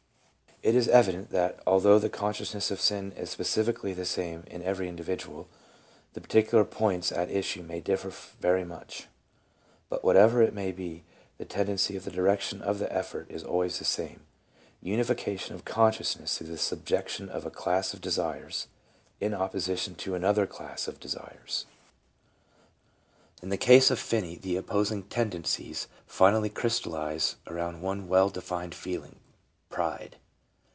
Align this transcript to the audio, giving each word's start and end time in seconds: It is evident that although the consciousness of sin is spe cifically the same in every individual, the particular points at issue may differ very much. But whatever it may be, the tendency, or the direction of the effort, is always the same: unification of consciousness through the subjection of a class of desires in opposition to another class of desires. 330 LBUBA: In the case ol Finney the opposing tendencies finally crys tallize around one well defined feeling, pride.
It 0.63 0.75
is 0.75 0.87
evident 0.89 1.31
that 1.31 1.59
although 1.65 1.97
the 1.97 2.07
consciousness 2.07 2.69
of 2.69 2.79
sin 2.79 3.13
is 3.13 3.31
spe 3.31 3.39
cifically 3.41 3.95
the 3.95 4.05
same 4.05 4.43
in 4.45 4.61
every 4.61 4.87
individual, 4.87 5.47
the 6.13 6.21
particular 6.21 6.63
points 6.63 7.11
at 7.11 7.31
issue 7.31 7.63
may 7.63 7.79
differ 7.79 8.11
very 8.39 8.63
much. 8.63 9.07
But 9.89 10.03
whatever 10.03 10.39
it 10.43 10.53
may 10.53 10.71
be, 10.71 11.03
the 11.39 11.45
tendency, 11.45 11.97
or 11.97 12.01
the 12.01 12.11
direction 12.11 12.61
of 12.61 12.77
the 12.77 12.93
effort, 12.93 13.25
is 13.27 13.43
always 13.43 13.79
the 13.79 13.85
same: 13.85 14.19
unification 14.83 15.55
of 15.55 15.65
consciousness 15.65 16.37
through 16.37 16.45
the 16.49 16.59
subjection 16.59 17.27
of 17.27 17.43
a 17.43 17.49
class 17.49 17.95
of 17.95 17.99
desires 17.99 18.67
in 19.19 19.33
opposition 19.33 19.95
to 19.95 20.13
another 20.13 20.45
class 20.45 20.87
of 20.87 20.99
desires. 20.99 21.65
330 23.39 23.41
LBUBA: 23.41 23.43
In 23.45 23.49
the 23.49 23.57
case 23.57 23.89
ol 23.89 23.97
Finney 23.97 24.35
the 24.35 24.57
opposing 24.57 25.01
tendencies 25.05 25.87
finally 26.05 26.51
crys 26.51 26.79
tallize 26.79 27.35
around 27.47 27.81
one 27.81 28.07
well 28.07 28.29
defined 28.29 28.75
feeling, 28.75 29.15
pride. 29.71 30.17